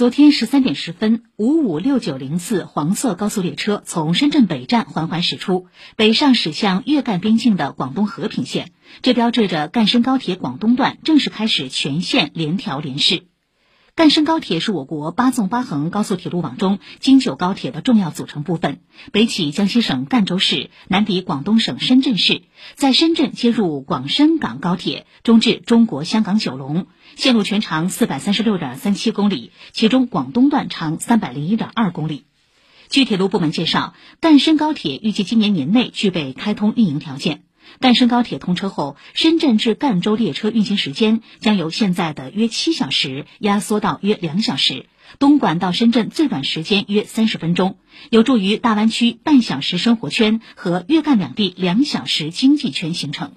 [0.00, 13.24] 昨天十三点十分，五五六九零次黄色高速列车从深圳北站缓缓驶出，北上驶向粤赣边境的广东和平县，这标志着赣深高铁广东段正式开始全线联调联试。
[13.96, 18.80] 赣深高铁是我国八纵八横高速铁路网中京九高铁的重要组成部分，
[19.12, 22.42] 北起江西省赣州市，南抵广东省深圳市，
[22.74, 26.86] 在深圳接入广深港高铁，中至中国香港九龙，
[27.16, 32.24] 线路全长四百三十六点三七公里，其中广东段长三百零一点二公里。
[32.88, 37.42] 据铁路部门介绍，赣深高铁预计今年年内具备开通运营条件。
[37.78, 44.86] 赣深高铁通车后，深圳至赣州列车运行时间将由现在的约七小时压缩到约两小时，
[45.18, 47.78] 东莞到深圳最短时间约三十分钟，
[48.10, 53.32] 有助于大湾区半小时生活圈和粤赣两地两小时经济圈形成。